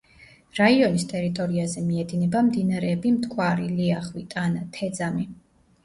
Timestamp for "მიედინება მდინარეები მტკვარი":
1.91-3.71